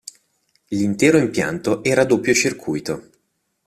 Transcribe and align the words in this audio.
L'intero 0.69 1.19
impianto 1.19 1.83
era 1.83 2.01
a 2.01 2.05
doppio 2.05 2.33
circuito. 2.33 3.09